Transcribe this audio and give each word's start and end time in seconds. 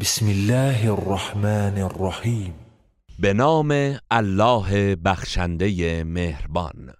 بسم 0.00 0.26
الله 0.26 0.90
الرحمن 0.92 1.78
الرحیم 1.78 2.54
به 3.18 3.32
نام 3.32 3.98
الله 4.10 4.96
بخشنده 4.96 6.04
مهربان. 6.04 6.94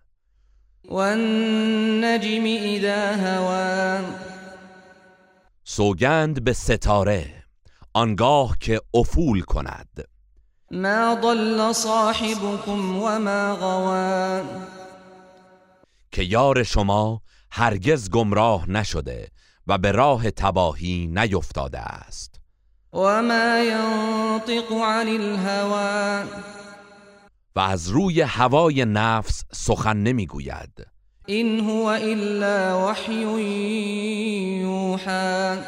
والنجم 0.88 2.44
اذا 2.44 3.16
هوا 3.16 4.00
سوگند 5.64 6.44
به 6.44 6.52
ستاره 6.52 7.44
آنگاه 7.94 8.56
که 8.60 8.80
افول 8.94 9.40
کند. 9.40 10.08
ما 10.70 11.18
ضل 11.22 11.72
صاحبكم 11.72 12.96
وما 12.96 13.56
غوا 13.56 14.42
که 16.12 16.22
یار 16.22 16.62
شما 16.62 17.22
هرگز 17.50 18.10
گمراه 18.10 18.70
نشده 18.70 19.28
و 19.66 19.78
به 19.78 19.92
راه 19.92 20.30
تباهی 20.30 21.06
نیفتاده 21.06 21.78
است. 21.78 22.37
وما 22.92 23.64
ينطق 23.64 24.72
عن 24.72 25.08
الهوى. 25.08 26.28
و 27.56 27.60
از 27.60 27.88
روی 27.88 28.20
هوای 28.20 28.84
نفس 28.84 29.44
سخن 29.52 29.96
نمی‌گوید. 29.96 30.86
این 31.26 31.60
هو 31.60 31.84
الا 31.84 32.86
وحی 32.88 33.22
یوحى 34.60 35.58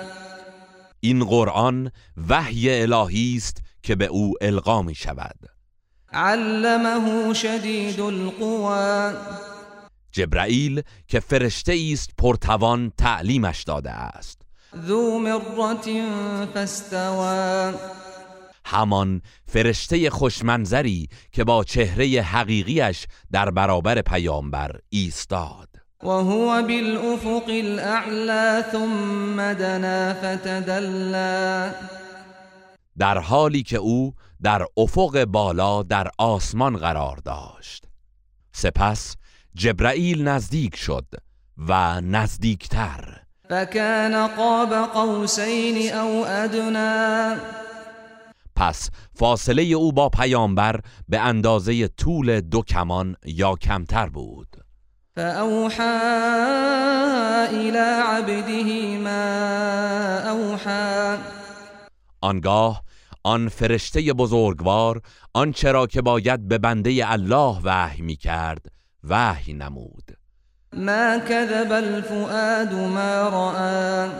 این 1.01 1.25
قرآن 1.25 1.91
وحی 2.29 2.83
الهی 2.83 3.35
است 3.37 3.63
که 3.83 3.95
به 3.95 4.07
او 4.07 4.35
القا 4.41 4.83
می 4.83 4.95
شود 4.95 5.37
علمه 6.13 7.35
شدید 7.35 8.01
القوى. 8.01 9.15
جبرائیل 10.13 10.83
که 11.09 11.21
فرشته 11.21 11.79
است 11.93 12.11
پرتوان 12.19 12.93
تعلیمش 12.99 13.63
داده 13.63 13.91
است. 13.91 14.40
ذو 14.77 15.19
مرة 15.19 16.07
فاستوى. 16.55 17.75
همان 18.65 19.23
فرشته 19.47 20.11
خوشمنظری 20.11 21.09
که 21.33 21.45
با 21.45 21.65
چهره 21.65 22.23
حقیقیش 22.23 23.07
در 23.33 23.51
برابر 23.51 24.03
پیامبر 24.03 24.71
ایستاد. 24.89 25.69
وهو 26.03 26.63
بالأفق 26.63 27.49
الأعلى 27.49 28.63
ثم 28.73 29.53
دنا 29.53 30.15
فتدلى. 30.15 31.71
در 32.99 33.19
حالی 33.19 33.63
که 33.63 33.77
او 33.77 34.15
در 34.43 34.67
افق 34.77 35.25
بالا 35.25 35.83
در 35.83 36.11
آسمان 36.19 36.77
قرار 36.77 37.17
داشت. 37.17 37.85
سپس 38.53 39.17
جبرائیل 39.55 40.29
نزدیک 40.29 40.77
شد 40.77 41.07
و 41.69 42.01
نزدیکتر. 42.01 43.10
فكان 43.51 44.27
قاب 44.27 44.73
قوسين 44.73 45.93
او 45.93 46.25
ادنى 46.25 47.41
پس 48.57 48.91
فاصله 49.15 49.63
او 49.63 49.93
با 49.93 50.09
پیامبر 50.09 50.81
به 51.09 51.21
اندازه 51.21 51.89
طول 51.89 52.41
دو 52.41 52.63
کمان 52.63 53.17
یا 53.25 53.55
کمتر 53.55 54.09
بود. 54.09 54.57
فأوحى 55.17 55.83
إلى 57.51 58.03
عبده 58.07 58.99
ما 58.99 60.19
أوحى. 60.31 61.19
آنگاه 62.21 62.83
آن 63.25 63.49
فرشته 63.49 64.13
بزرگوار 64.13 65.03
آنچه 65.35 65.73
را 65.73 65.87
که 65.87 66.03
باید 66.03 66.49
به 66.49 66.59
بنده 66.59 67.13
الله 67.13 67.61
وحی 67.65 68.03
می 68.03 68.17
کرد 68.17 68.67
وحی 69.05 69.53
نمود. 69.53 70.20
ما 70.73 71.19
كذب 71.19 71.73
الفؤاد 71.73 72.75
ما 72.75 73.29
رأى. 73.29 74.11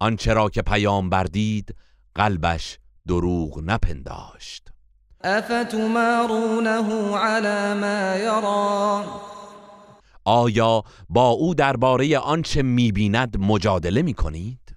آنچه 0.00 0.32
را 0.32 0.48
که 0.48 0.62
پیامبر 0.62 1.24
دید 1.24 1.74
قلبش 2.14 2.78
دروغ 3.08 3.62
نپنداشت. 3.66 4.68
أفتمارونه 5.24 7.16
على 7.16 7.74
ما 7.80 8.16
يرى؟ 8.16 9.04
آیا 10.24 10.82
با 11.08 11.28
او 11.28 11.54
درباره 11.54 12.18
آنچه 12.18 12.62
می‌بیند 12.62 13.36
مجادله 13.38 14.02
می‌کنید؟ 14.02 14.76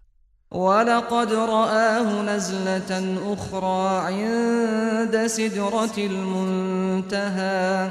ولقد 0.51 1.33
رآه 1.33 2.21
نزلة 2.21 3.17
أخرى 3.33 4.13
عند 4.13 5.27
سدرة 5.27 5.97
المنتهى. 5.97 7.89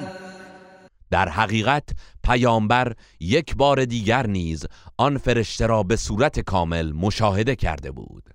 در 1.10 1.28
حقیقت 1.28 1.88
پیامبر 2.24 2.92
یک 3.20 3.56
بار 3.56 3.84
دیگر 3.84 4.26
نیز 4.26 4.66
آن 4.96 5.18
فرشته 5.18 5.66
را 5.66 5.82
به 5.82 5.96
صورت 5.96 6.40
کامل 6.40 6.92
مشاهده 6.92 7.56
کرده 7.56 7.90
بود. 7.90 8.30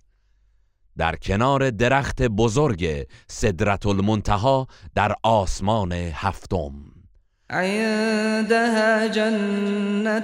در 0.97 1.15
کنار 1.15 1.69
درخت 1.69 2.21
بزرگ 2.21 3.07
صدرت 3.27 3.85
المنتها 3.85 4.67
در 4.95 5.15
آسمان 5.23 5.91
هفتم. 5.91 6.73
عندها 7.49 9.01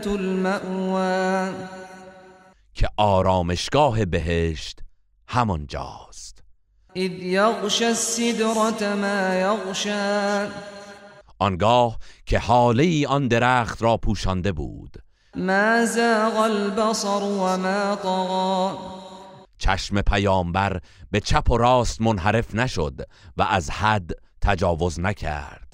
المأوى. 0.06 1.54
که 2.74 2.88
آرامشگاه 2.98 4.06
بهشت 4.06 4.80
همانجاست. 5.28 6.44
السدرة 7.82 8.96
ما 8.96 9.74
آنگاه 11.40 11.98
که 12.26 12.40
حاله 12.40 12.84
ای 12.84 13.06
آن 13.06 13.28
درخت 13.28 13.82
را 13.82 13.98
پوشانده 13.98 14.52
بود. 14.52 14.98
ما 15.36 15.86
زاغ 15.86 16.38
البصر 16.38 17.24
وما 17.24 17.96
طغى 17.96 18.78
چشم 19.58 20.02
پیامبر 20.02 20.80
به 21.12 21.20
چپ 21.20 21.52
و 21.52 21.58
راست 21.58 22.02
منحرف 22.02 22.56
نشد 22.56 23.02
و 23.38 23.42
از 23.44 23.70
حد 23.70 24.12
تجاوز 24.42 25.00
نکرد. 25.00 25.68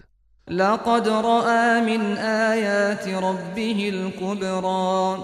لقد 0.47 1.07
رأى 1.07 1.97
من 1.97 2.17
آيات 2.51 3.07
ربه 3.07 3.87
الكبرى. 3.87 5.23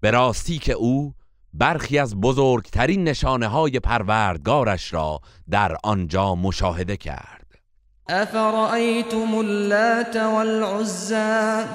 به 0.00 0.10
راستی 0.10 0.58
که 0.58 0.72
او 0.72 1.14
برخی 1.54 1.98
از 1.98 2.16
بزرگترین 2.16 3.04
نشانه 3.04 3.48
های 3.48 3.80
پروردگارش 3.80 4.92
را 4.94 5.20
در 5.50 5.76
آنجا 5.84 6.34
مشاهده 6.34 6.96
کرد. 6.96 7.35
أفرأيتم 8.08 9.38
اللات 9.38 10.16
والعزى؟ 10.16 11.66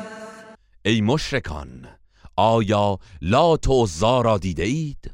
ای 0.86 1.02
مشرکان 1.02 1.88
آیا 2.36 2.98
لات 3.22 3.68
و 3.68 3.84
عزا 3.84 4.22
را 4.22 4.38
دیده 4.38 4.64
اید؟ 4.64 5.12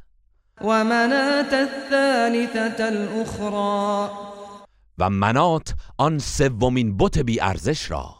ومناة 0.61 1.53
الثالثة 1.53 2.83
الأخرى. 2.83 4.09
و 4.97 5.09
منات 5.09 5.73
آن 5.97 6.19
سومین 6.19 6.97
بت 6.97 7.17
بی 7.17 7.41
ارزش 7.41 7.91
را. 7.91 8.15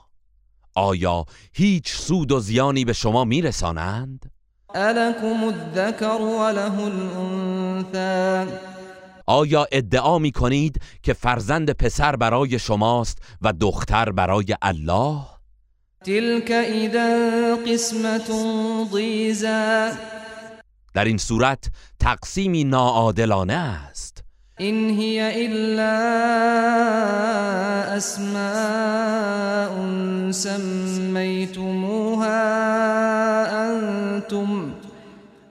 آیا 0.76 1.26
هیچ 1.54 1.92
سود 1.92 2.32
و 2.32 2.40
زیانی 2.40 2.86
به 2.86 2.94
شما 2.94 3.24
میرسانند 3.24 4.32
ألكم 4.76 5.44
الذكر 5.44 6.22
وله 6.22 6.88
الأنثى 6.88 8.48
آیا 9.28 9.68
ادعا 9.72 10.20
می 10.20 10.32
کنید 10.32 10.82
که 11.04 11.14
فرزند 11.14 11.72
پسر 11.72 12.16
برای 12.16 12.60
شماست 12.60 13.18
و 13.42 13.54
دختر 13.54 14.12
برای 14.12 14.56
الله؟ 14.62 15.22
تلك 16.06 16.52
إذا 16.52 17.56
قسمة 17.56 18.30
ضيزى 18.92 19.92
در 20.94 21.06
این 21.06 21.18
صورت 21.18 21.70
تقسیمی 22.00 22.64
ناعادلانه 22.64 23.54
است. 23.54 24.24
إن 24.60 24.90
هي 24.90 25.46
إلا 25.46 25.98
أسماء 27.98 29.74
سميتموها 30.32 32.28
أنتم 33.70 34.72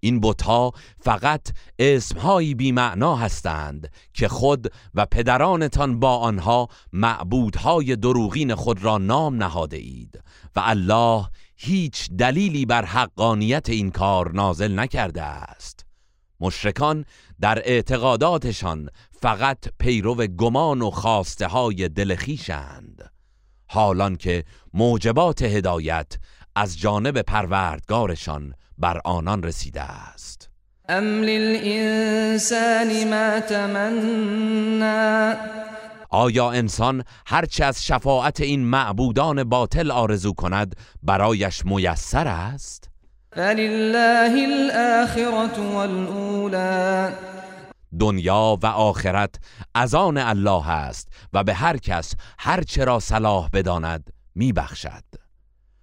این 0.00 0.20
بتها 0.20 0.72
فقط 1.00 1.48
اسمهایی 1.78 2.54
بی 2.54 2.72
معنا 2.72 3.16
هستند 3.16 3.92
که 4.14 4.28
خود 4.28 4.72
و 4.94 5.06
پدرانتان 5.06 6.00
با 6.00 6.16
آنها 6.16 6.68
معبودهای 6.92 7.96
دروغین 7.96 8.54
خود 8.54 8.84
را 8.84 8.98
نام 8.98 9.36
نهاده 9.36 9.76
اید 9.76 10.20
و 10.56 10.60
الله 10.64 11.26
هیچ 11.56 12.10
دلیلی 12.10 12.66
بر 12.66 12.84
حقانیت 12.84 13.68
این 13.68 13.90
کار 13.90 14.32
نازل 14.32 14.78
نکرده 14.78 15.22
است. 15.22 15.86
مشرکان 16.40 17.04
در 17.40 17.58
اعتقاداتشان 17.64 18.88
فقط 19.20 19.58
پیرو 19.78 20.14
گمان 20.14 20.82
و 20.82 20.90
خواسته 20.90 21.46
های 21.46 21.88
دلخیشند 21.88 23.10
حالان 23.66 24.16
که 24.16 24.44
موجبات 24.74 25.42
هدایت 25.42 26.18
از 26.56 26.78
جانب 26.78 27.22
پروردگارشان 27.22 28.54
بر 28.80 29.00
آنان 29.04 29.42
رسیده 29.42 29.82
است. 29.82 30.50
ام 30.88 31.22
للانسان 31.22 32.88
ما 33.10 33.40
تمنا 33.40 35.34
آیا 36.10 36.50
انسان 36.50 37.04
هرچه 37.26 37.64
از 37.64 37.84
شفاعت 37.84 38.40
این 38.40 38.64
معبودان 38.64 39.44
باطل 39.44 39.90
آرزو 39.90 40.32
کند 40.32 40.76
برایش 41.02 41.64
میسر 41.64 42.28
است؟ 42.28 42.90
فلله 43.32 44.44
الاخرة 44.44 45.60
والاولى 45.74 47.14
دنیا 48.00 48.58
و 48.62 48.66
آخرت 48.66 49.34
از 49.74 49.94
آن 49.94 50.16
الله 50.16 50.70
است 50.70 51.08
و 51.32 51.44
به 51.44 51.54
هر 51.54 51.76
کس 51.76 52.14
هر 52.38 52.62
چرا 52.62 53.00
صلاح 53.00 53.48
بداند 53.52 54.10
میبخشد. 54.34 55.19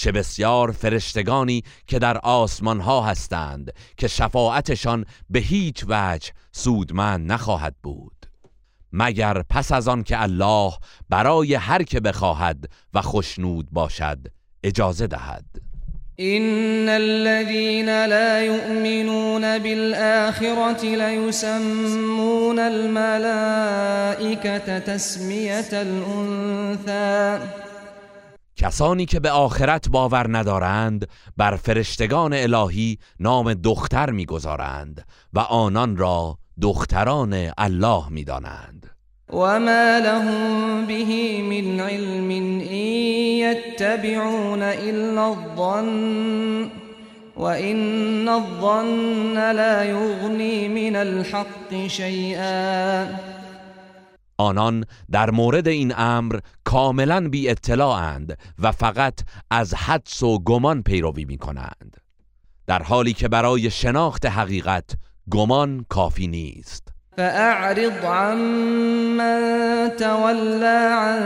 چه 0.00 0.12
بسیار 0.12 0.72
فرشتگانی 0.72 1.64
که 1.86 1.98
در 1.98 2.18
آسمان 2.18 2.80
ها 2.80 3.02
هستند 3.02 3.72
که 3.96 4.08
شفاعتشان 4.08 5.04
به 5.30 5.38
هیچ 5.38 5.84
وجه 5.88 6.30
سودمند 6.52 7.32
نخواهد 7.32 7.74
بود. 7.82 8.26
مگر 8.92 9.42
پس 9.50 9.72
از 9.72 9.88
آن 9.88 10.02
که 10.02 10.22
الله 10.22 10.72
برای 11.08 11.54
هر 11.54 11.82
که 11.82 12.00
بخواهد 12.00 12.64
و 12.94 13.02
خشنود 13.02 13.70
باشد 13.70 14.18
اجازه 14.62 15.06
دهد؟ 15.06 15.44
ان 16.18 16.88
الذين 16.88 18.06
لا 18.06 18.40
يؤمنون 18.44 19.58
بالآخرة 19.58 20.84
ليسمون 20.84 22.58
الملائكة 22.58 23.88
تسمية 24.78 25.72
الانثى 25.72 27.38
کسانی 28.60 29.06
که 29.06 29.20
به 29.20 29.30
آخرت 29.30 29.88
باور 29.88 30.38
ندارند 30.38 31.08
بر 31.36 31.56
فرشتگان 31.56 32.32
الهی 32.32 32.98
نام 33.20 33.54
دختر 33.54 34.10
می‌گذارند 34.10 35.04
و 35.32 35.38
آنان 35.38 35.96
را 35.96 36.38
دختران 36.62 37.50
الله 37.58 38.08
می‌دانند. 38.08 38.90
وما 39.32 39.98
لهم 39.98 40.86
به 40.86 41.04
من 41.42 41.80
علم 41.80 42.30
إن 42.60 42.86
يتبعون 43.44 44.62
إلا 44.62 45.28
الظن 45.28 46.70
وإن 47.36 48.28
الظن 48.28 49.52
لا 49.52 49.84
يغني 49.84 50.68
من 50.68 50.96
الحق 50.96 51.86
شيئا. 51.86 53.06
آنان 54.40 54.84
در 55.10 55.30
مورد 55.30 55.68
این 55.68 55.94
امر 55.96 56.38
کاملا 56.64 57.28
بی 57.28 57.48
اطلاعند 57.48 58.38
و 58.58 58.72
فقط 58.72 59.20
از 59.50 59.74
حدس 59.74 60.22
و 60.22 60.38
گمان 60.38 60.82
پیروی 60.82 61.24
می 61.24 61.38
کنند 61.38 61.96
در 62.66 62.82
حالی 62.82 63.12
که 63.12 63.28
برای 63.28 63.70
شناخت 63.70 64.26
حقیقت 64.26 64.90
گمان 65.30 65.84
کافی 65.88 66.26
نیست. 66.26 66.88
فأعرض 67.16 68.04
عمن 68.04 69.40
تولى 69.98 70.88
عن 70.92 71.20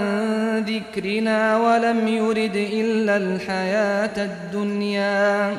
ذكرنا 0.64 1.56
ولم 1.56 2.08
يرد 2.08 2.56
إلا 2.56 3.17
الحياة 3.17 4.17
الدنيا. 4.17 5.52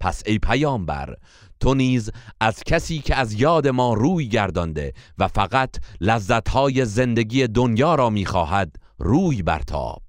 پس 0.00 0.22
ای 0.26 0.38
پیامبر 0.38 1.16
تو 1.64 1.74
نیز 1.74 2.10
از 2.40 2.62
کسی 2.66 2.98
که 2.98 3.16
از 3.16 3.32
یاد 3.32 3.68
ما 3.68 3.94
روی 3.94 4.28
گردانده 4.28 4.92
و 5.18 5.28
فقط 5.28 5.70
لذتهای 6.00 6.84
زندگی 6.84 7.46
دنیا 7.46 7.94
را 7.94 8.10
می‌خواهد 8.10 8.76
روی 8.98 9.42
برتاب. 9.42 10.02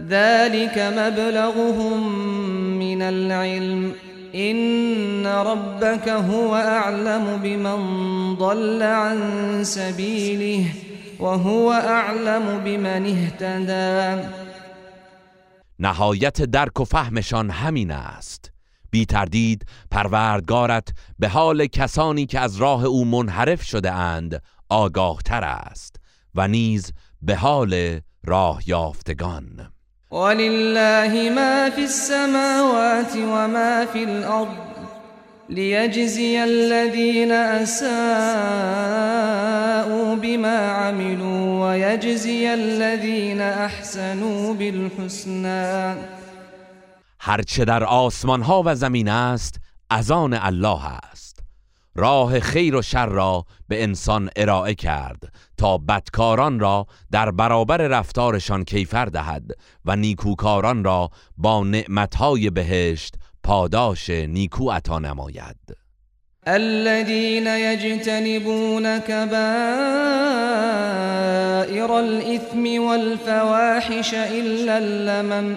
ذلك 0.00 0.78
مبلغهم 0.78 2.12
من 2.78 3.02
العلم. 3.02 3.92
إن 4.34 5.26
ربك 5.26 6.08
هو 6.08 6.54
أعلم 6.54 7.42
بمن 7.42 7.80
ضل 8.36 8.82
عن 8.82 9.64
سبيله 9.64 10.66
وهو 11.20 11.72
أعلم 11.72 12.64
بمن 12.64 13.06
اهتدى. 13.06 14.28
نهایت 15.78 16.42
درک 16.42 16.80
و 16.80 16.84
فهمشان 16.84 17.50
همین 17.50 17.90
است. 17.90 18.51
بی 18.92 19.04
تردید 19.04 19.66
پروردگارت 19.90 20.88
به 21.18 21.28
حال 21.28 21.66
کسانی 21.66 22.26
که 22.26 22.40
از 22.40 22.56
راه 22.56 22.84
او 22.84 23.04
منحرف 23.04 23.62
شده 23.62 23.92
اند 23.92 24.42
آگاه 24.68 25.18
تر 25.24 25.44
است 25.44 25.96
و 26.34 26.48
نیز 26.48 26.92
به 27.22 27.36
حال 27.36 28.00
راه 28.24 28.60
یافتگان. 28.66 29.72
ولله 30.10 31.30
ما 31.30 31.70
في 31.70 31.82
السماوات 31.82 33.16
وما 33.16 33.86
في 33.92 34.04
الأرض 34.04 34.72
ليجزي 35.48 36.44
الذين 36.44 37.32
أساءوا 37.32 37.92
بما 40.14 40.70
عملوا 40.70 41.66
ويجزي 41.66 42.54
الذين 42.54 43.40
أحسنوا 43.40 44.54
بالحسنى 44.54 45.94
هرچه 47.24 47.64
در 47.64 47.84
آسمان 47.84 48.42
ها 48.42 48.62
و 48.66 48.74
زمین 48.74 49.08
است 49.08 49.60
از 49.90 50.10
آن 50.10 50.34
الله 50.34 50.86
است. 50.86 51.40
راه 51.94 52.40
خیر 52.40 52.76
و 52.76 52.82
شر 52.82 53.06
را 53.06 53.44
به 53.68 53.82
انسان 53.82 54.30
ارائه 54.36 54.74
کرد 54.74 55.32
تا 55.56 55.78
بدکاران 55.78 56.60
را 56.60 56.86
در 57.12 57.30
برابر 57.30 57.76
رفتارشان 57.76 58.64
کیفر 58.64 59.04
دهد 59.04 59.50
و 59.84 59.96
نیکوکاران 59.96 60.84
را 60.84 61.10
با 61.36 61.64
نعمتهای 61.64 62.50
بهشت 62.50 63.14
پاداش 63.42 64.10
نیکو 64.10 64.70
عطا 64.70 64.98
نماید. 64.98 65.56
الذين 66.46 67.46
يجتنبون 67.46 68.98
كبائر 68.98 69.32
الإثم 71.92 72.82
والفواحش 72.82 74.14
إلا 74.14 74.76
اللمم 74.76 75.56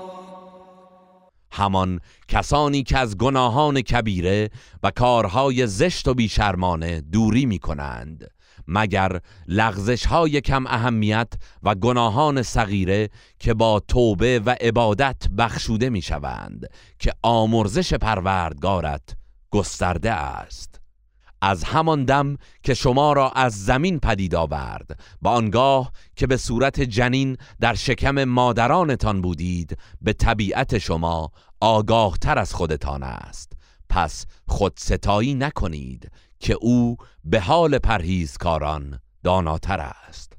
همان 1.61 1.99
کسانی 2.27 2.83
که 2.83 2.97
از 2.97 3.17
گناهان 3.17 3.81
کبیره 3.81 4.49
و 4.83 4.91
کارهای 4.91 5.67
زشت 5.67 6.07
و 6.07 6.13
بیشرمانه 6.13 7.01
دوری 7.01 7.45
می 7.45 7.59
کنند 7.59 8.31
مگر 8.67 9.19
لغزش 9.47 10.05
های 10.05 10.41
کم 10.41 10.67
اهمیت 10.67 11.33
و 11.63 11.75
گناهان 11.75 12.43
صغیره 12.43 13.09
که 13.39 13.53
با 13.53 13.79
توبه 13.79 14.41
و 14.45 14.55
عبادت 14.61 15.27
بخشوده 15.37 15.89
می 15.89 16.01
شوند 16.01 16.65
که 16.99 17.13
آمرزش 17.23 17.93
پروردگارت 17.93 19.15
گسترده 19.49 20.11
است. 20.11 20.81
از 21.41 21.63
همان 21.63 22.05
دم 22.05 22.37
که 22.63 22.73
شما 22.73 23.13
را 23.13 23.29
از 23.29 23.65
زمین 23.65 23.99
پدید 23.99 24.35
آورد 24.35 24.99
و 25.21 25.27
آنگاه 25.27 25.91
که 26.15 26.27
به 26.27 26.37
صورت 26.37 26.81
جنین 26.81 27.37
در 27.59 27.73
شکم 27.73 28.23
مادرانتان 28.23 29.21
بودید 29.21 29.77
به 30.01 30.13
طبیعت 30.13 30.77
شما 30.77 31.31
آگاه 31.61 32.17
تر 32.21 32.39
از 32.39 32.53
خودتان 32.53 33.03
است. 33.03 33.53
پس 33.89 34.25
خود 34.47 34.73
ستایی 34.77 35.33
نکنید 35.33 36.11
که 36.39 36.53
او 36.61 36.97
به 37.23 37.39
حال 37.39 37.77
پرهیزکاران 37.77 38.99
داناتر 39.23 39.79
است. 39.79 40.33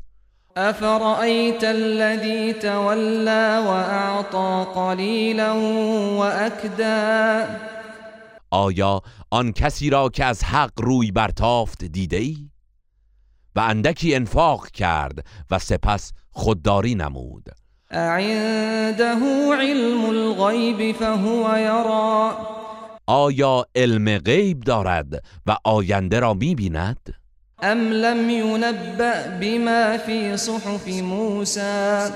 أفرأيت 0.57 1.65
الذي 1.65 2.53
تولى 2.53 3.63
وأعطى 3.67 4.67
قليلا 4.75 5.53
وأكدا 6.19 7.47
آیا 8.51 9.01
آن 9.31 9.53
کسی 9.53 9.91
را 9.91 10.09
که 10.09 10.25
از 10.25 10.45
حق 10.45 10.81
روی 10.81 11.11
برتافت 11.11 11.85
دیده 11.85 12.17
ای؟ 12.17 12.51
و 13.57 13.61
اندکی 13.61 14.15
انفاق 14.15 14.69
کرد 14.69 15.27
و 15.51 15.59
سپس 15.59 16.13
خودداری 16.31 16.95
نمود. 16.95 17.62
أعنده 17.95 19.21
علم 19.61 20.11
الغيب 20.11 20.95
فهو 20.95 21.57
يرى 21.57 22.37
آیا 23.09 23.65
علم 23.77 24.09
غیب 24.09 24.61
دارد 24.61 25.23
و 25.47 25.57
آینده 25.65 26.21
را 26.21 26.35
می 26.35 26.55
بیند؟ 26.55 27.15
أم 27.63 27.79
لم 27.93 28.31
ينبأ 28.31 29.39
بما 29.41 29.97
في 29.97 30.37
صحف 30.37 30.89
موسى 30.89 32.11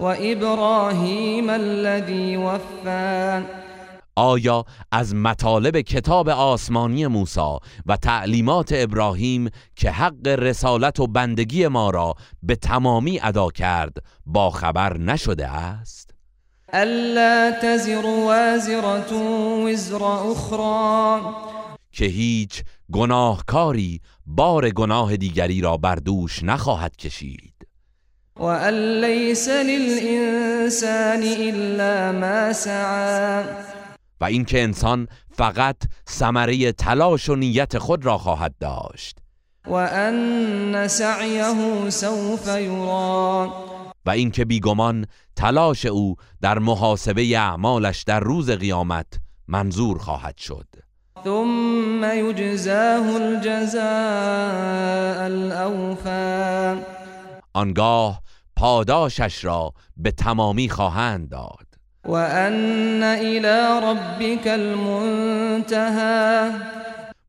وإبراهيم 0.00 1.50
الذي 1.50 2.36
وفى 2.36 3.42
آیا 4.16 4.64
از 4.92 5.14
مطالب 5.14 5.80
کتاب 5.80 6.28
آسمانی 6.28 7.06
موسی 7.06 7.56
و 7.86 7.96
تعلیمات 7.96 8.68
ابراهیم 8.72 9.50
که 9.76 9.90
حق 9.90 10.26
رسالت 10.28 11.00
و 11.00 11.06
بندگی 11.06 11.68
ما 11.68 11.90
را 11.90 12.14
به 12.42 12.56
تمامی 12.56 13.20
ادا 13.22 13.50
کرد 13.50 13.96
با 14.26 14.50
خبر 14.50 14.98
نشده 14.98 15.48
است؟ 15.48 16.10
ألا 16.74 17.50
تزر 17.62 18.06
وازرة 18.06 19.12
وزر 19.66 20.04
أخرى 20.04 21.20
که 21.92 22.04
هیچ 22.04 22.62
گناهکاری 22.92 24.00
بار 24.26 24.70
گناه 24.70 25.16
دیگری 25.16 25.60
را 25.60 25.76
بر 25.76 25.94
دوش 25.94 26.42
نخواهد 26.42 26.96
کشید. 26.96 27.52
وأن 28.36 29.00
ليس 29.00 29.48
للإنسان 29.48 31.22
إلا 31.22 32.12
ما 32.12 32.52
سعى 32.52 33.44
و 34.20 34.24
اینکه 34.24 34.62
انسان 34.62 35.08
فقط 35.30 35.76
ثمره 36.08 36.72
تلاش 36.72 37.28
و 37.28 37.34
نیت 37.34 37.78
خود 37.78 38.06
را 38.06 38.18
خواهد 38.18 38.54
داشت. 38.60 39.18
وأن 39.66 40.88
سعيه 40.88 41.90
سوف 41.90 42.46
يرى 42.46 43.50
و 44.06 44.10
اینکه 44.10 44.44
بیگمان 44.44 45.06
تلاش 45.36 45.86
او 45.86 46.16
در 46.40 46.58
محاسبه 46.58 47.38
اعمالش 47.38 48.02
در 48.02 48.20
روز 48.20 48.50
قیامت 48.50 49.06
منظور 49.48 49.98
خواهد 49.98 50.38
شد. 50.38 50.66
ثم 51.24 52.04
يجزاه 52.04 53.16
الجزاء 53.16 53.84
الأوفى 55.24 56.80
آنگاه 57.52 58.22
پاداشش 58.56 59.44
را 59.44 59.72
به 59.96 60.10
تمامی 60.10 60.68
خواهند 60.68 61.28
داد. 61.28 61.65
وأن 62.06 63.02
إلى 63.02 63.80
ربك 63.82 64.46
المنتهى. 64.46 66.50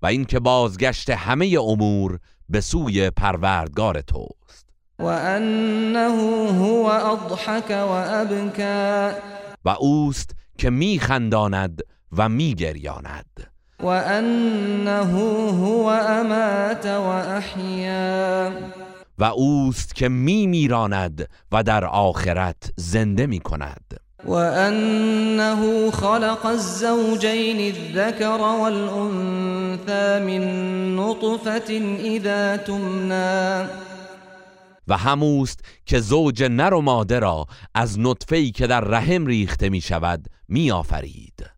و 0.02 0.06
اینکه 0.06 0.40
بازگشت 0.40 1.10
همه 1.10 1.58
امور 1.60 2.20
به 2.50 2.62
سوی 2.62 3.10
پروردگار 3.10 4.02
توست. 4.02 4.68
وأنه 5.00 6.52
هو 6.52 6.88
أضحك 6.88 7.70
وأبكى. 7.70 9.12
و 9.66 9.70
اوست 9.70 10.36
که 10.58 10.70
میخنداند 10.70 11.82
و 12.18 12.30
میگریاند. 12.30 13.52
وأنه 13.84 15.12
هو 15.52 15.90
أمات 15.90 16.86
وأحيا. 16.86 18.52
و 19.18 19.24
اوست 19.24 19.96
که 19.96 20.10
میمیراند 20.10 21.30
و 21.52 21.64
در 21.64 21.86
آخرت 21.86 22.72
زنده 22.76 23.26
می‌کند. 23.26 24.07
وأنه 24.26 25.92
خلق 25.92 26.46
الزوجين 26.46 27.60
الذكر 27.76 28.42
والأنثى 28.42 30.20
من 30.26 30.42
نطفة 30.96 31.98
إذا 32.00 32.58
تمنى. 32.58 33.68
و 34.88 34.98
هموست 34.98 35.60
که 35.86 36.00
زوج 36.00 36.44
نر 36.44 36.74
و 36.74 36.82
ماده 36.82 37.20
را 37.20 37.46
از 37.76 38.00
نطفه‌ای 38.00 38.52
که 38.52 38.68
در 38.68 38.82
رحم 38.82 39.26
ریخته 39.26 39.70
می 39.70 39.82
شود 39.82 40.26
می 40.48 40.72
آفرید 40.72 41.50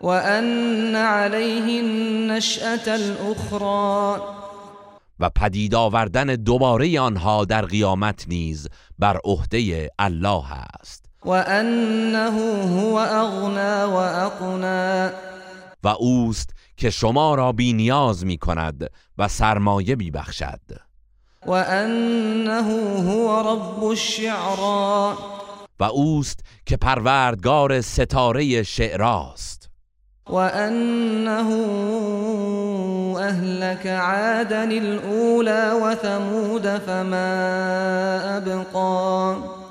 وأن 0.00 0.96
عليه 0.96 1.80
النشأة 1.80 2.86
الأخرى. 2.86 4.22
و 5.20 5.30
پدید 5.30 5.74
آوردن 5.74 6.26
دوباره 6.26 7.00
آنها 7.00 7.44
در 7.44 7.66
قیامت 7.66 8.24
نیز 8.28 8.68
بر 8.98 9.20
عهده 9.24 9.90
الله 9.98 10.52
است. 10.52 11.11
وأنه 11.24 12.38
هو 12.80 12.98
أغنى 12.98 13.92
وأقنى. 13.92 15.12
و 15.84 15.88
اوست 15.88 16.50
که 16.76 16.90
شما 16.90 17.34
را 17.34 17.52
بی 17.52 17.72
نیاز 17.72 18.26
می 18.26 18.38
کند 18.38 18.90
و 19.18 19.28
سرمایه 19.28 19.96
می 19.96 20.10
بخشد. 20.10 20.60
وأنه 21.46 22.62
هو 23.02 23.40
رب 23.40 23.84
الشعرى. 23.84 25.16
و 25.80 25.84
اوست 25.84 26.40
که 26.66 26.76
پروردگار 26.76 27.80
ستاره 27.80 28.62
شعراست. 28.62 29.68
وأنه 30.30 31.48
أهلك 33.18 33.86
عادا 33.86 34.62
الأولى 34.62 35.72
وثمود 35.82 36.78
فما 36.78 37.26
أبقى. 38.36 39.61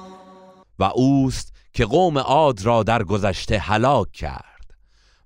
و 0.81 0.83
اوست 0.83 1.53
که 1.73 1.85
قوم 1.85 2.17
عاد 2.17 2.61
را 2.61 2.83
در 2.83 3.03
گذشته 3.03 3.59
هلاک 3.59 4.11
کرد 4.11 4.73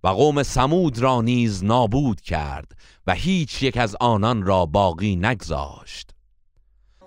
و 0.04 0.08
قوم 0.08 0.44
سمود 0.44 1.00
را 1.00 1.22
نیز 1.22 1.64
نابود 1.64 2.22
کرد 2.22 2.72
و 3.08 3.14
هیچ 3.14 3.64
یک 3.64 3.78
از 3.78 3.96
آنان 4.00 4.44
را 4.44 4.66
باقی 4.66 5.16
نگذاشت. 5.16 6.12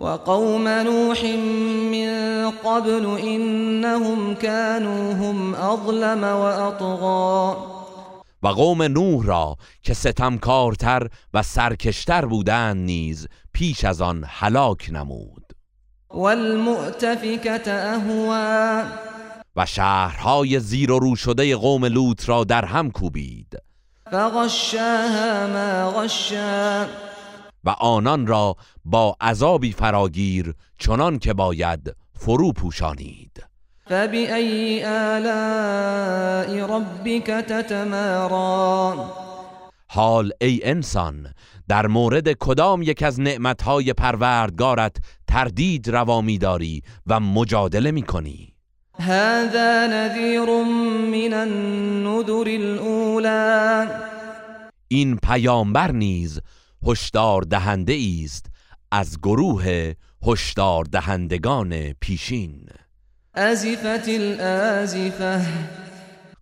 وقوم 0.01 0.69
نوح 0.69 1.25
من 1.93 2.51
قبل 2.51 3.07
إنهم 3.07 4.35
كانوا 4.35 5.13
هم 5.15 5.55
أظلم 5.55 6.25
وأطغى 6.25 7.57
و 8.43 8.49
قوم 8.49 8.83
نوح 8.83 9.27
را 9.27 9.57
که 9.83 9.95
ستمکارتر 9.95 11.09
و 11.35 11.43
سرکشتر 11.43 12.25
بودند 12.25 12.77
نیز 12.77 13.29
پیش 13.53 13.85
از 13.85 14.01
آن 14.01 14.25
هلاک 14.27 14.91
نمود. 14.93 15.58
و 19.57 19.67
شهرهای 19.67 20.61
زیر 20.61 20.93
و 20.93 20.99
رو 20.99 21.17
شده 21.17 21.57
قوم 21.57 21.85
لوط 21.85 22.29
را 22.29 22.45
در 22.45 22.65
هم 22.65 22.91
کوبید. 22.91 23.59
فغشاها 24.11 25.47
ما 25.47 25.91
غشا. 25.91 26.87
و 27.65 27.71
آنان 27.71 28.27
را 28.27 28.57
با 28.85 29.17
عذابی 29.21 29.73
فراگیر 29.73 30.55
چنان 30.79 31.19
که 31.19 31.35
باید 31.35 31.97
فرو 32.15 32.53
پوشانید. 32.53 33.45
فبأي 33.87 34.85
آلاء 34.85 36.67
ربك 36.67 37.27
تتمارى 37.27 39.05
حال 39.91 40.33
ای 40.41 40.61
انسان 40.63 41.35
در 41.69 41.87
مورد 41.87 42.33
کدام 42.33 42.83
یک 42.83 43.03
از 43.03 43.21
نعمتهای 43.21 43.93
پروردگارت 43.93 44.97
تردید 45.27 45.89
روا 45.89 46.21
می‌داری 46.21 46.83
و 47.07 47.21
مجادله 47.21 47.91
می‌کنی؟ 47.91 48.55
هذا 49.01 49.87
نذير 49.87 50.65
من 51.11 51.33
النذر 51.33 52.49
الأولى 52.49 53.89
این 54.89 55.17
پیامبر 55.17 55.93
نیز 55.93 56.41
هشدار 56.87 57.43
دهنده 57.43 57.99
است 58.25 58.47
از 58.93 59.19
گروه 59.19 59.93
هشدار 60.23 60.85
دهندگان 60.85 61.93
پیشین. 61.93 62.69
أزفت 63.35 64.09
الآزفة 64.09 65.47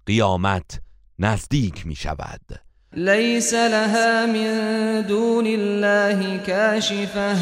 قیامت 0.07 0.81
نزدیک 1.19 1.87
می 1.87 1.95
شود 1.95 2.66
ليس 2.93 3.55
لها 3.55 4.27
من 4.27 5.03
دون 5.07 5.47
الله 5.47 6.39
كاشفة. 6.39 7.37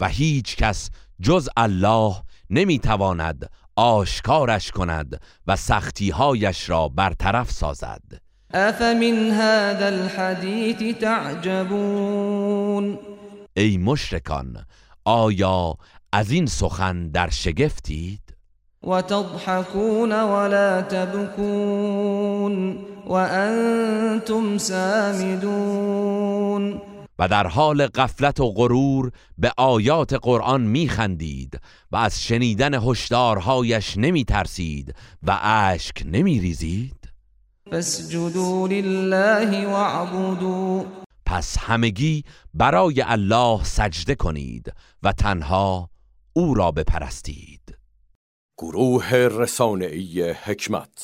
و 0.00 0.08
هیچ 0.08 0.56
کس 0.56 0.90
جز 1.20 1.48
الله 1.56 2.14
نمی 2.50 2.78
تواند 2.78 3.50
آشکارش 3.76 4.70
کند 4.70 5.20
و 5.46 5.56
سختیهایش 5.56 6.70
را 6.70 6.88
برطرف 6.88 7.50
سازد. 7.50 8.02
أفمن 8.54 9.30
هذا 9.30 9.86
الحديث 9.86 10.98
تعجبون؟ 11.00 12.98
ای 13.56 13.76
مشرکان 13.76 14.64
آیا 15.04 15.76
از 16.12 16.30
این 16.30 16.46
سخن 16.46 17.08
در 17.08 17.30
شگفتید؟ 17.30 18.20
وتضحكون 18.82 20.12
ولا 20.12 20.82
تبكون. 20.82 22.78
وأنتم 24.30 24.58
سامدون. 24.58 26.12
و 27.18 27.28
در 27.28 27.46
حال 27.46 27.86
غفلت 27.86 28.40
و 28.40 28.52
غرور 28.52 29.12
به 29.38 29.52
آیات 29.56 30.12
قرآن 30.12 30.60
میخندید 30.60 31.60
و 31.92 31.96
از 31.96 32.22
شنیدن 32.22 32.74
هشدارهایش 32.74 33.96
نمی 33.96 34.24
ترسید 34.24 34.94
و 35.22 35.38
اشک 35.42 36.02
نمی 36.06 36.40
ریزید. 36.40 37.08
فاسجدوا 37.70 38.66
لله 38.66 39.66
واعبدوا. 39.66 40.84
پس 41.26 41.58
همگی 41.58 42.24
برای 42.54 43.02
الله 43.06 43.64
سجده 43.64 44.14
کنید 44.14 44.72
و 45.02 45.12
تنها 45.12 45.90
او 46.32 46.54
را 46.54 46.70
بپرستید. 46.70 47.76
گروه 48.58 49.14
رسانه‌ای 49.14 50.30
حکمت 50.30 50.98